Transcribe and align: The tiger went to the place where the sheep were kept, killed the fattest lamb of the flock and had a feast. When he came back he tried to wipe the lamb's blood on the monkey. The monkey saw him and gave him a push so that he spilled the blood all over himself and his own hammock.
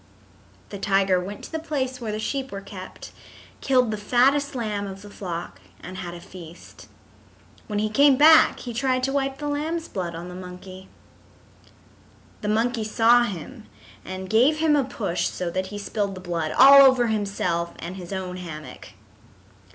The 0.69 0.79
tiger 0.79 1.19
went 1.19 1.43
to 1.43 1.51
the 1.51 1.59
place 1.59 2.01
where 2.01 2.11
the 2.11 2.17
sheep 2.17 2.51
were 2.51 2.59
kept, 2.59 3.11
killed 3.61 3.91
the 3.91 3.97
fattest 3.97 4.55
lamb 4.55 4.87
of 4.87 5.03
the 5.03 5.11
flock 5.11 5.61
and 5.79 5.97
had 5.97 6.15
a 6.15 6.19
feast. 6.19 6.87
When 7.67 7.77
he 7.77 7.87
came 7.87 8.17
back 8.17 8.61
he 8.61 8.73
tried 8.73 9.03
to 9.03 9.11
wipe 9.13 9.37
the 9.37 9.47
lamb's 9.47 9.87
blood 9.87 10.15
on 10.15 10.27
the 10.27 10.33
monkey. 10.33 10.89
The 12.41 12.47
monkey 12.49 12.83
saw 12.83 13.25
him 13.25 13.67
and 14.03 14.27
gave 14.27 14.57
him 14.57 14.75
a 14.75 14.83
push 14.83 15.27
so 15.27 15.51
that 15.51 15.67
he 15.67 15.77
spilled 15.77 16.15
the 16.15 16.19
blood 16.19 16.51
all 16.51 16.81
over 16.81 17.05
himself 17.05 17.73
and 17.77 17.95
his 17.95 18.11
own 18.11 18.37
hammock. 18.37 18.93